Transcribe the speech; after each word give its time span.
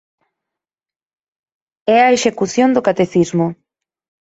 É 1.95 1.97
a 2.01 2.13
execución 2.17 2.69
do 2.75 2.85
catecismo. 2.87 3.47